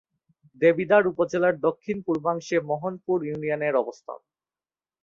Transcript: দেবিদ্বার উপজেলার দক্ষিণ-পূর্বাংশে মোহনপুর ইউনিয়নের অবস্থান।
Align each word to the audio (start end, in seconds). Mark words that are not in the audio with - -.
দেবিদ্বার 0.61 1.03
উপজেলার 1.07 1.55
দক্ষিণ-পূর্বাংশে 1.65 2.57
মোহনপুর 2.69 3.17
ইউনিয়নের 3.25 3.73
অবস্থান। 3.75 4.19